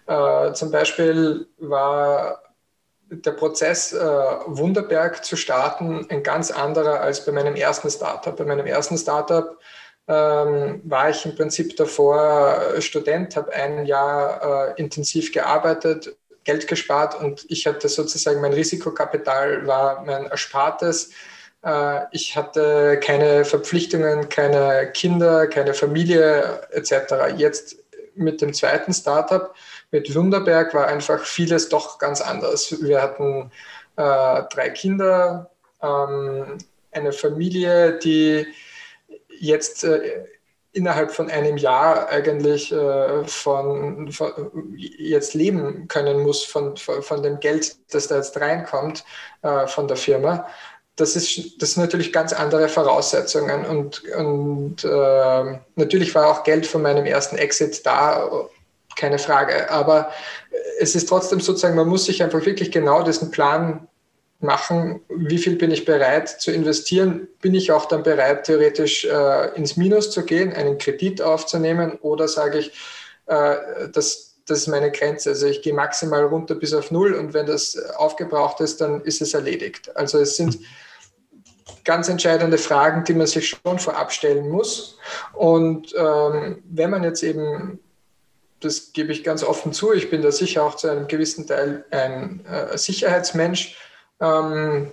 [0.08, 2.42] äh, zum Beispiel war
[3.10, 3.98] der Prozess, äh,
[4.46, 8.36] Wunderberg zu starten, ein ganz anderer als bei meinem ersten Startup.
[8.36, 9.58] Bei meinem ersten Startup
[10.08, 17.20] ähm, war ich im Prinzip davor Student, habe ein Jahr äh, intensiv gearbeitet, Geld gespart
[17.20, 21.12] und ich hatte sozusagen mein Risikokapital war mein Erspartes.
[21.64, 27.38] Äh, ich hatte keine Verpflichtungen, keine Kinder, keine Familie etc.
[27.38, 27.78] Jetzt
[28.16, 29.54] mit dem zweiten Startup,
[29.92, 32.76] mit Wunderberg, war einfach vieles doch ganz anders.
[32.82, 33.52] Wir hatten
[33.96, 36.58] äh, drei Kinder, ähm,
[36.92, 38.48] eine Familie, die
[39.42, 40.26] jetzt äh,
[40.74, 44.34] innerhalb von einem Jahr eigentlich äh, von, von,
[44.78, 49.04] jetzt leben können muss von, von, von, dem Geld, das da jetzt reinkommt
[49.42, 50.48] äh, von der Firma.
[50.96, 56.66] Das, ist, das sind natürlich ganz andere Voraussetzungen und, und äh, natürlich war auch Geld
[56.66, 58.30] von meinem ersten Exit da,
[58.96, 59.70] keine Frage.
[59.72, 60.12] Aber
[60.80, 63.88] es ist trotzdem sozusagen, man muss sich einfach wirklich genau diesen Plan
[64.44, 69.56] machen, wie viel bin ich bereit zu investieren, bin ich auch dann bereit, theoretisch äh,
[69.56, 72.72] ins Minus zu gehen, einen Kredit aufzunehmen oder sage ich,
[73.28, 73.56] äh,
[73.94, 75.30] das, das ist meine Grenze.
[75.30, 79.22] Also ich gehe maximal runter bis auf Null und wenn das aufgebraucht ist, dann ist
[79.22, 79.96] es erledigt.
[79.96, 80.60] Also es sind
[81.84, 84.98] ganz entscheidende Fragen, die man sich schon vorab stellen muss.
[85.34, 87.80] Und ähm, wenn man jetzt eben
[88.62, 89.92] das gebe ich ganz offen zu.
[89.92, 93.76] Ich bin da sicher auch zu einem gewissen Teil ein äh, Sicherheitsmensch,
[94.22, 94.92] ähm,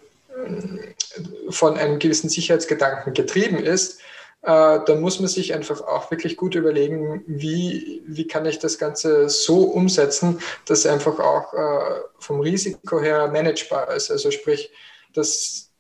[1.51, 4.01] von einem gewissen Sicherheitsgedanken getrieben ist.
[4.43, 8.79] Äh, dann muss man sich einfach auch wirklich gut überlegen, wie, wie kann ich das
[8.79, 14.11] Ganze so umsetzen, dass einfach auch äh, vom Risiko her managebar ist.
[14.11, 14.71] Also sprich,
[15.13, 15.71] dass,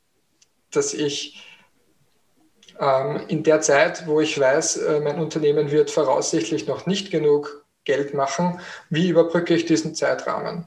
[0.72, 1.44] dass ich
[2.80, 7.64] ähm, in der Zeit, wo ich weiß, äh, mein Unternehmen wird voraussichtlich noch nicht genug
[7.84, 10.66] Geld machen, wie überbrücke ich diesen Zeitrahmen?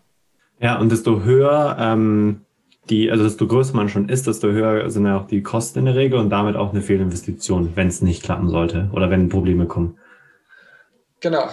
[0.59, 2.45] Ja, und desto höher ähm,
[2.89, 5.85] die, also desto größer man schon ist, desto höher sind ja auch die Kosten in
[5.85, 9.67] der Regel und damit auch eine Fehlinvestition, wenn es nicht klappen sollte oder wenn Probleme
[9.67, 9.97] kommen.
[11.19, 11.47] Genau.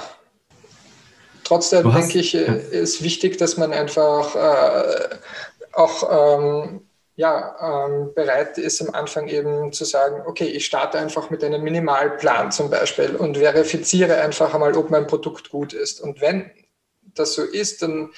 [1.44, 2.40] Trotzdem hast, denke ich, ja.
[2.40, 5.16] ist wichtig, dass man einfach äh,
[5.72, 6.80] auch ähm,
[7.16, 11.62] ja, ähm, bereit ist, am Anfang eben zu sagen, okay, ich starte einfach mit einem
[11.62, 16.00] Minimalplan zum Beispiel und verifiziere einfach einmal, ob mein Produkt gut ist.
[16.00, 16.50] Und wenn
[17.14, 18.10] das so ist, dann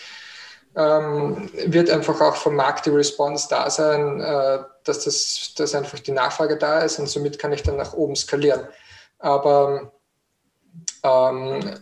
[0.77, 5.99] ähm, wird einfach auch vom Markt die Response da sein, äh, dass, das, dass einfach
[5.99, 8.69] die Nachfrage da ist und somit kann ich dann nach oben skalieren.
[9.19, 9.93] Aber
[11.03, 11.81] ähm,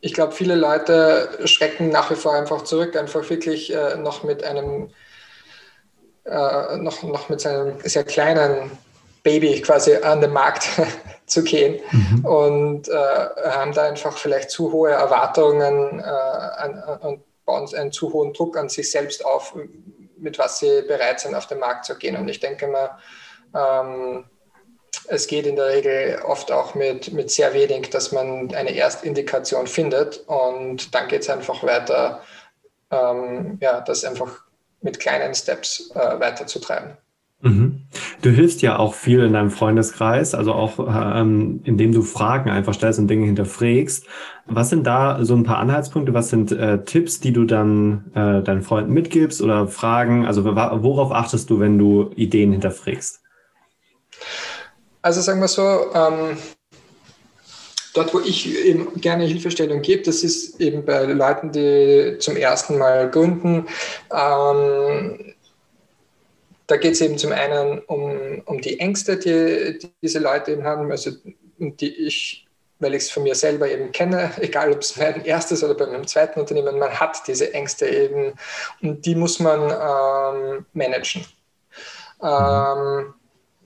[0.00, 4.44] ich glaube, viele Leute schrecken nach wie vor einfach zurück, einfach wirklich äh, noch mit
[4.44, 4.90] einem,
[6.24, 8.70] äh, noch, noch mit seinem sehr kleinen
[9.22, 10.68] Baby quasi an den Markt
[11.26, 12.24] zu gehen mhm.
[12.24, 18.12] und äh, haben da einfach vielleicht zu hohe Erwartungen äh, an, an, bauen einen zu
[18.12, 19.56] hohen Druck an sich selbst auf,
[20.18, 22.14] mit was sie bereit sind, auf den Markt zu gehen.
[22.14, 22.98] Und ich denke mal,
[23.54, 24.26] ähm,
[25.08, 29.66] es geht in der Regel oft auch mit, mit sehr wenig, dass man eine Erstindikation
[29.66, 32.22] findet und dann geht es einfach weiter,
[32.90, 34.42] ähm, ja, das einfach
[34.82, 36.98] mit kleinen Steps äh, weiterzutreiben.
[37.40, 37.77] Mhm.
[38.20, 42.74] Du hilfst ja auch viel in deinem Freundeskreis, also auch ähm, indem du Fragen einfach
[42.74, 44.04] stellst und Dinge hinterfragst.
[44.46, 46.14] Was sind da so ein paar Anhaltspunkte?
[46.14, 50.26] Was sind äh, Tipps, die du dann äh, deinen Freunden mitgibst oder Fragen?
[50.26, 53.20] Also worauf achtest du, wenn du Ideen hinterfragst?
[55.00, 55.62] Also sagen wir so,
[55.94, 56.36] ähm,
[57.94, 62.78] dort, wo ich eben gerne Hilfestellung gebe, das ist eben bei Leuten, die zum ersten
[62.78, 63.66] Mal gründen.
[64.12, 65.34] Ähm,
[66.68, 70.64] da geht es eben zum einen um, um die Ängste, die, die diese Leute eben
[70.64, 71.10] haben, also
[71.58, 72.46] die ich,
[72.78, 75.86] weil ich es von mir selber eben kenne, egal ob es mein erstes oder bei
[75.86, 78.34] meinem zweiten Unternehmen, man hat diese Ängste eben
[78.82, 81.24] und die muss man ähm, managen.
[82.22, 83.14] Ähm,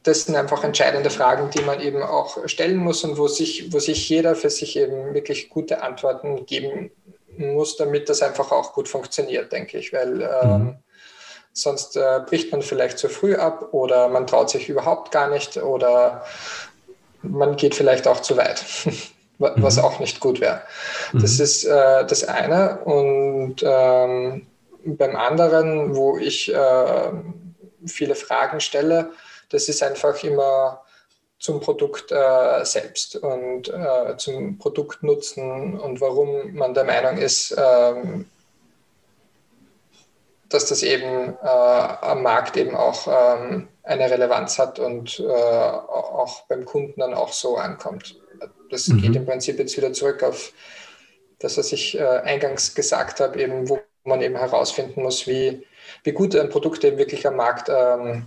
[0.04, 3.80] das sind einfach entscheidende Fragen, die man eben auch stellen muss und wo sich, wo
[3.80, 6.92] sich jeder für sich eben wirklich gute Antworten geben
[7.36, 10.76] muss, damit das einfach auch gut funktioniert, denke ich, weil ähm, mhm
[11.52, 15.58] Sonst äh, bricht man vielleicht zu früh ab oder man traut sich überhaupt gar nicht
[15.58, 16.24] oder
[17.22, 18.64] man geht vielleicht auch zu weit,
[19.38, 19.84] was mhm.
[19.84, 20.62] auch nicht gut wäre.
[21.12, 21.20] Mhm.
[21.20, 22.78] Das ist äh, das eine.
[22.84, 24.46] Und ähm,
[24.84, 27.10] beim anderen, wo ich äh,
[27.86, 29.10] viele Fragen stelle,
[29.50, 30.82] das ist einfach immer
[31.38, 38.26] zum Produkt äh, selbst und äh, zum Produktnutzen und warum man der Meinung ist, ähm,
[40.52, 46.42] dass das eben äh, am Markt eben auch ähm, eine Relevanz hat und äh, auch
[46.48, 48.16] beim Kunden dann auch so ankommt.
[48.70, 49.02] Das mhm.
[49.02, 50.52] geht im Prinzip jetzt wieder zurück auf
[51.38, 55.66] das, was ich äh, eingangs gesagt habe, eben wo man eben herausfinden muss, wie,
[56.04, 58.26] wie gut ein Produkt eben wirklich am Markt ähm,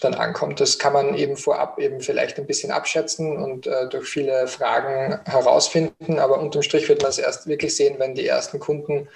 [0.00, 0.60] dann ankommt.
[0.60, 5.20] Das kann man eben vorab eben vielleicht ein bisschen abschätzen und äh, durch viele Fragen
[5.24, 9.08] herausfinden, aber unterm Strich wird man es erst wirklich sehen, wenn die ersten Kunden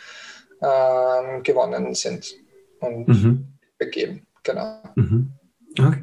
[0.62, 2.34] ähm, gewonnen sind
[2.80, 3.46] und mhm.
[3.78, 4.26] begeben.
[4.42, 4.82] Genau.
[4.94, 5.32] Mhm.
[5.78, 6.02] Okay,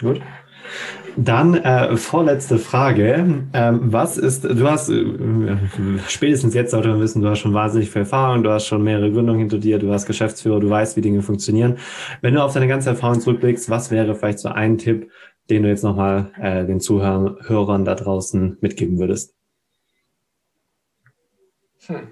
[0.00, 0.20] gut.
[1.16, 3.46] Dann äh, vorletzte Frage.
[3.52, 5.04] Ähm, was ist, du hast äh,
[6.08, 9.12] spätestens jetzt sollte man wissen, du hast schon wahnsinnig viel Erfahrung, du hast schon mehrere
[9.12, 11.78] Gründungen hinter dir, du warst Geschäftsführer, du weißt, wie Dinge funktionieren.
[12.22, 15.10] Wenn du auf deine ganze Erfahrung zurückblickst, was wäre vielleicht so ein Tipp,
[15.50, 19.34] den du jetzt nochmal äh, den Zuhörern da draußen mitgeben würdest?
[21.86, 22.08] Hm.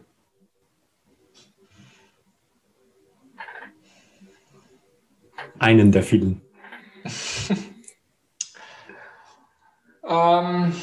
[5.61, 6.41] Einen der vielen.
[10.09, 10.75] ähm,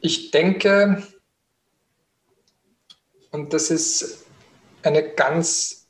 [0.00, 1.02] ich denke,
[3.32, 4.26] und das ist
[4.84, 5.88] eine ganz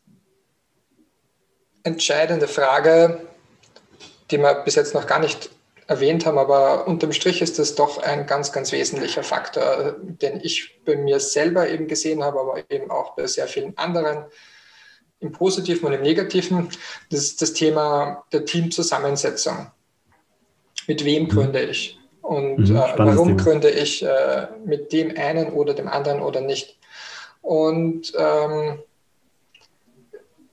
[1.82, 3.28] entscheidende Frage,
[4.30, 5.50] die wir bis jetzt noch gar nicht
[5.92, 10.80] erwähnt haben, aber unterm Strich ist das doch ein ganz, ganz wesentlicher Faktor, den ich
[10.84, 14.24] bei mir selber eben gesehen habe, aber eben auch bei sehr vielen anderen
[15.20, 16.68] im Positiven und im Negativen.
[17.10, 19.70] Das ist das Thema der Teamzusammensetzung.
[20.86, 23.42] mit wem gründe ich und mhm, äh, warum Thema.
[23.42, 26.78] gründe ich äh, mit dem einen oder dem anderen oder nicht.
[27.40, 28.78] Und ähm,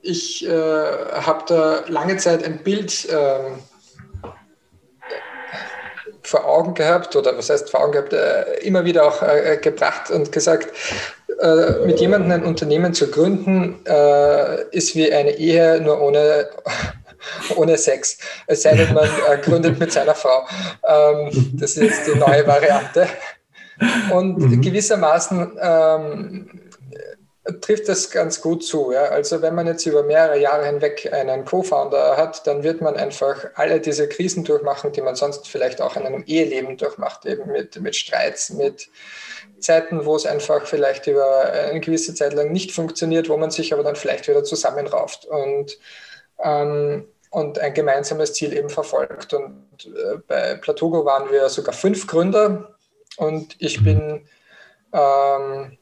[0.02, 3.60] ich äh, habe da lange Zeit ein Bild ähm,
[6.30, 10.12] vor Augen gehabt, oder was heißt vor Augen gehabt, äh, immer wieder auch äh, gebracht
[10.12, 10.68] und gesagt,
[11.42, 16.50] äh, mit jemandem ein Unternehmen zu gründen, äh, ist wie eine Ehe nur ohne,
[17.56, 18.18] ohne Sex.
[18.48, 20.46] Es sei denn, man äh, gründet mit seiner Frau.
[20.88, 23.08] Ähm, das ist jetzt die neue Variante.
[24.12, 24.62] Und mhm.
[24.62, 26.69] gewissermaßen ähm,
[27.52, 28.92] trifft das ganz gut zu.
[28.92, 29.04] Ja?
[29.06, 33.46] Also wenn man jetzt über mehrere Jahre hinweg einen Co-Founder hat, dann wird man einfach
[33.56, 37.80] alle diese Krisen durchmachen, die man sonst vielleicht auch in einem Eheleben durchmacht, eben mit,
[37.82, 38.90] mit Streits, mit
[39.60, 43.74] Zeiten, wo es einfach vielleicht über eine gewisse Zeit lang nicht funktioniert, wo man sich
[43.74, 45.78] aber dann vielleicht wieder zusammenrauft und,
[46.44, 49.34] ähm, und ein gemeinsames Ziel eben verfolgt.
[49.34, 52.76] Und äh, bei Platogo waren wir sogar fünf Gründer
[53.18, 54.28] und ich bin
[54.94, 55.78] ähm,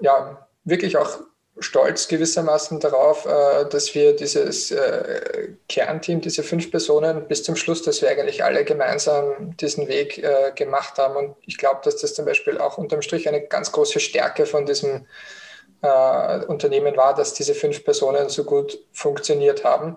[0.00, 1.20] ja, wirklich auch
[1.60, 7.82] stolz gewissermaßen darauf, äh, dass wir dieses äh, Kernteam, diese fünf Personen bis zum Schluss,
[7.82, 11.16] dass wir eigentlich alle gemeinsam diesen Weg äh, gemacht haben.
[11.16, 14.66] Und ich glaube, dass das zum Beispiel auch unterm Strich eine ganz große Stärke von
[14.66, 15.06] diesem
[16.48, 19.96] Unternehmen war, dass diese fünf Personen so gut funktioniert haben.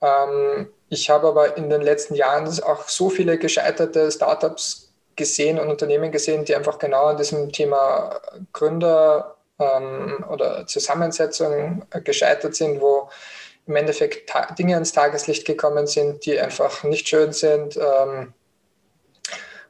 [0.00, 5.68] Ähm, ich habe aber in den letzten Jahren auch so viele gescheiterte Startups gesehen und
[5.68, 8.18] Unternehmen gesehen, die einfach genau an diesem Thema
[8.54, 13.08] Gründer ähm, oder Zusammensetzungen gescheitert sind, wo
[13.66, 18.32] im Endeffekt Dinge ans Tageslicht gekommen sind, die einfach nicht schön sind, ähm,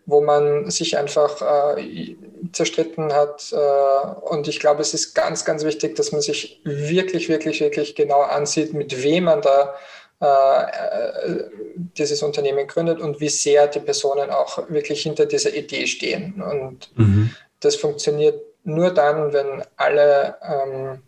[0.07, 2.16] wo man sich einfach äh,
[2.53, 3.53] zerstritten hat.
[3.53, 7.95] Äh, und ich glaube, es ist ganz, ganz wichtig, dass man sich wirklich, wirklich, wirklich
[7.95, 9.74] genau ansieht, mit wem man da
[10.20, 11.51] äh, äh
[11.97, 16.43] dieses Unternehmen gründet und wie sehr die Personen auch wirklich hinter dieser Idee stehen.
[16.43, 17.34] Und mhm.
[17.61, 21.03] das funktioniert nur dann, wenn alle ähm,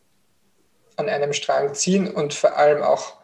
[0.96, 3.14] an einem Strang ziehen und vor allem auch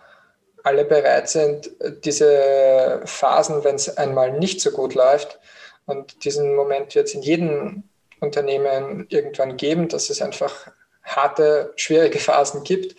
[0.65, 1.71] alle bereit sind,
[2.05, 5.39] diese Phasen, wenn es einmal nicht so gut läuft,
[5.87, 7.83] und diesen Moment wird es in jedem
[8.21, 10.71] Unternehmen irgendwann geben, dass es einfach
[11.03, 12.95] harte, schwierige Phasen gibt,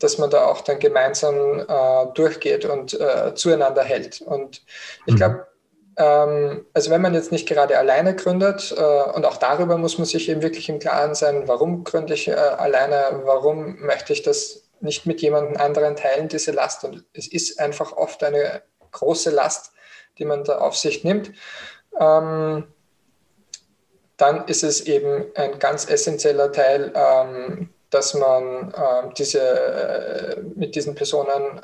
[0.00, 4.20] dass man da auch dann gemeinsam äh, durchgeht und äh, zueinander hält.
[4.20, 4.62] Und
[5.06, 5.18] ich mhm.
[5.18, 5.46] glaube,
[5.96, 10.28] also wenn man jetzt nicht gerade alleine gründet, äh, und auch darüber muss man sich
[10.28, 15.06] eben wirklich im Klaren sein, warum gründe ich äh, alleine, warum möchte ich das nicht
[15.06, 16.84] mit jemandem anderen teilen, diese Last.
[16.84, 19.72] Und es ist einfach oft eine große Last,
[20.18, 21.32] die man da auf sich nimmt.
[21.98, 22.66] Ähm,
[24.16, 28.72] dann ist es eben ein ganz essentieller Teil, ähm, dass man
[29.16, 31.60] diese, äh, mit diesen Personen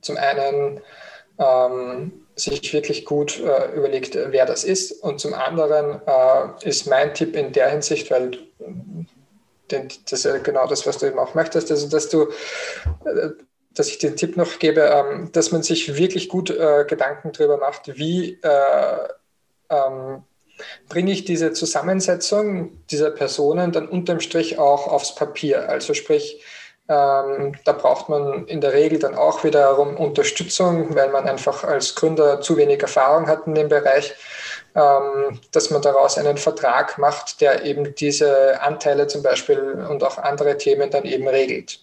[0.00, 0.80] zum einen
[1.38, 4.92] ähm, sich wirklich gut äh, überlegt, wer das ist.
[5.02, 8.32] Und zum anderen äh, ist mein Tipp in der Hinsicht, weil
[9.70, 12.28] den, das ist ja genau das, was du eben auch möchtest, also dass du,
[13.04, 13.30] äh,
[13.74, 17.58] dass ich den Tipp noch gebe, ähm, dass man sich wirklich gut äh, Gedanken darüber
[17.58, 19.08] macht, wie äh,
[19.70, 20.22] ähm,
[20.88, 25.68] bringe ich diese Zusammensetzung dieser Personen dann unterm Strich auch aufs Papier.
[25.68, 26.42] Also sprich,
[26.88, 31.94] ähm, da braucht man in der Regel dann auch wiederum Unterstützung, weil man einfach als
[31.94, 34.14] Gründer zu wenig Erfahrung hat in dem Bereich,
[34.74, 40.18] ähm, dass man daraus einen Vertrag macht, der eben diese Anteile zum Beispiel und auch
[40.18, 41.80] andere Themen dann eben regelt.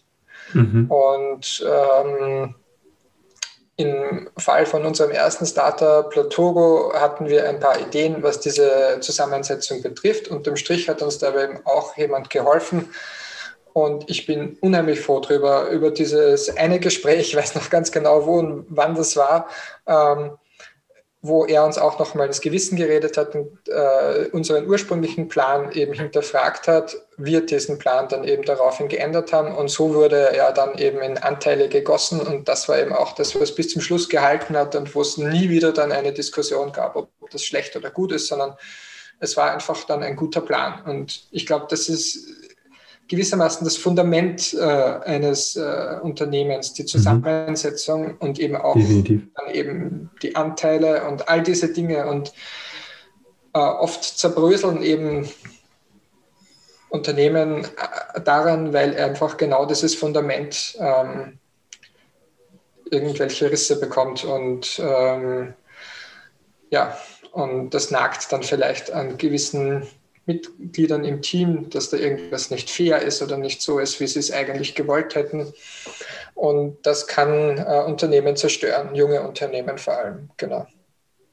[0.54, 0.90] Mhm.
[0.90, 2.56] Und ähm,
[3.76, 9.82] im Fall von unserem ersten Starter Platogo hatten wir ein paar Ideen, was diese Zusammensetzung
[9.82, 10.28] betrifft.
[10.28, 12.90] Und im Strich hat uns dabei eben auch jemand geholfen,
[13.74, 18.26] und ich bin unheimlich froh darüber, über dieses eine Gespräch, ich weiß noch ganz genau,
[18.26, 19.48] wo und wann das war,
[19.88, 20.32] ähm,
[21.26, 25.94] wo er uns auch nochmal das Gewissen geredet hat und äh, unseren ursprünglichen Plan eben
[25.94, 29.56] hinterfragt hat, wir diesen Plan dann eben daraufhin geändert haben.
[29.56, 32.20] Und so wurde er dann eben in Anteile gegossen.
[32.20, 35.18] Und das war eben auch das, was bis zum Schluss gehalten hat und wo es
[35.18, 38.58] nie wieder dann eine Diskussion gab, ob das schlecht oder gut ist, sondern
[39.20, 40.84] es war einfach dann ein guter Plan.
[40.86, 42.43] Und ich glaube, das ist
[43.08, 46.88] gewissermaßen das Fundament äh, eines äh, Unternehmens, die mhm.
[46.88, 48.16] Zusammensetzung mhm.
[48.20, 49.24] und eben auch Definitiv.
[49.36, 52.08] dann eben die Anteile und all diese Dinge.
[52.08, 52.34] Und
[53.54, 55.30] äh, oft zerbröseln eben
[56.90, 61.40] Unternehmen äh, daran, weil einfach genau dieses Fundament ähm,
[62.90, 65.54] irgendwelche Risse bekommt und ähm,
[66.70, 66.98] ja,
[67.32, 69.88] und das nagt dann vielleicht an gewissen
[70.26, 74.20] Mitgliedern im Team, dass da irgendwas nicht fair ist oder nicht so ist, wie sie
[74.20, 75.54] es eigentlich gewollt hätten.
[76.36, 80.66] und das kann äh, Unternehmen zerstören, junge Unternehmen vor allem, genau.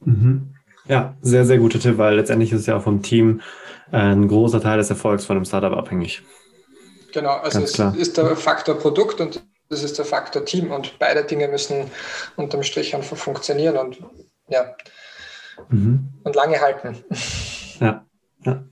[0.01, 0.55] Mhm.
[0.85, 3.41] Ja, sehr, sehr guter Tipp, weil letztendlich ist ja auch vom Team
[3.91, 6.23] äh, ein großer Teil des Erfolgs von einem Startup abhängig.
[7.13, 7.95] Genau, also Ganz es klar.
[7.95, 11.89] ist der Faktor Produkt und es ist der Faktor Team und beide Dinge müssen
[12.35, 13.99] unterm Strich einfach funktionieren und
[14.49, 14.75] ja,
[15.69, 16.09] mhm.
[16.23, 17.03] und lange halten.
[17.79, 18.05] Ja,
[18.43, 18.63] ja.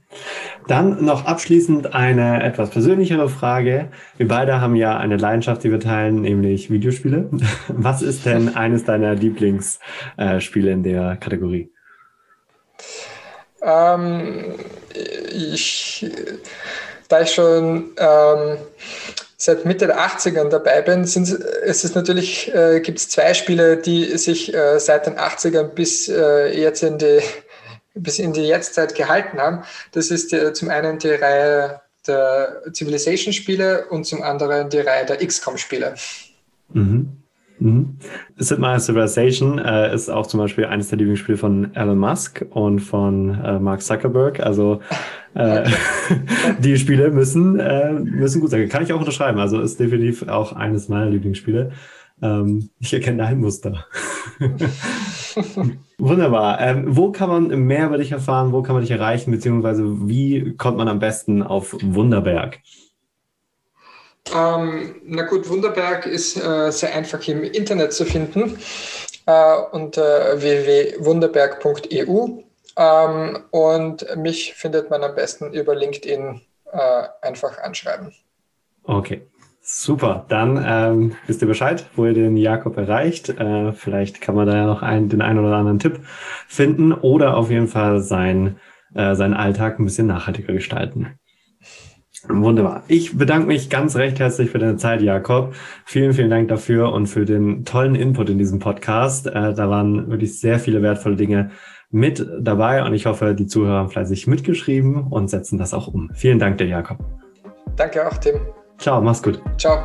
[0.70, 3.88] Dann noch abschließend eine etwas persönlichere Frage.
[4.18, 7.28] Wir beide haben ja eine Leidenschaft, die wir teilen, nämlich Videospiele.
[7.70, 11.72] Was ist denn eines deiner Lieblingsspiele in der Kategorie?
[13.64, 14.60] Ähm,
[15.34, 16.06] ich,
[17.08, 18.58] da ich schon ähm,
[19.38, 23.78] seit Mitte der 80ern dabei bin, sind, es ist natürlich, äh, gibt es zwei Spiele,
[23.78, 27.22] die sich äh, seit den 80ern bis äh, jetzt in die
[28.02, 29.64] bis in die Jetztzeit gehalten haben.
[29.92, 35.18] Das ist die, zum einen die Reihe der Civilization-Spiele und zum anderen die Reihe der
[35.18, 35.96] XCOM-Spiele.
[36.74, 37.20] Mhm.
[37.60, 37.98] Mhm.
[38.38, 43.38] Sid Civilization äh, ist auch zum Beispiel eines der Lieblingsspiele von Elon Musk und von
[43.44, 44.40] äh, Mark Zuckerberg.
[44.40, 44.80] Also
[45.34, 45.70] äh,
[46.60, 48.70] die Spiele müssen, äh, müssen gut sein.
[48.70, 49.40] Kann ich auch unterschreiben.
[49.40, 51.74] Also ist definitiv auch eines meiner Lieblingsspiele.
[52.22, 53.86] Ähm, ich erkenne ein Muster.
[55.98, 56.62] Wunderbar.
[56.62, 58.52] Ähm, wo kann man mehr über dich erfahren?
[58.52, 59.32] Wo kann man dich erreichen?
[59.32, 62.60] Beziehungsweise wie kommt man am besten auf Wunderberg?
[64.36, 68.60] Ähm, na gut, Wunderberg ist äh, sehr einfach im Internet zu finden
[69.26, 72.44] äh, unter www.wunderberg.eu
[72.78, 76.42] ähm, und mich findet man am besten über LinkedIn
[76.72, 78.14] äh, einfach anschreiben.
[78.84, 79.28] Okay,
[79.72, 83.30] Super, dann ähm, wisst ihr Bescheid, wo ihr den Jakob erreicht.
[83.30, 86.00] Äh, vielleicht kann man da ja noch einen, den einen oder anderen Tipp
[86.48, 88.56] finden oder auf jeden Fall sein,
[88.96, 91.20] äh, seinen Alltag ein bisschen nachhaltiger gestalten.
[92.28, 92.82] Wunderbar.
[92.88, 95.54] Ich bedanke mich ganz recht herzlich für deine Zeit, Jakob.
[95.86, 99.28] Vielen, vielen Dank dafür und für den tollen Input in diesem Podcast.
[99.28, 101.52] Äh, da waren wirklich sehr viele wertvolle Dinge
[101.92, 106.10] mit dabei und ich hoffe, die Zuhörer haben fleißig mitgeschrieben und setzen das auch um.
[106.16, 106.98] Vielen Dank dir, Jakob.
[107.76, 108.42] Danke auch, Tim.
[108.80, 109.42] Ciao, mach's gut.
[109.58, 109.84] Ciao.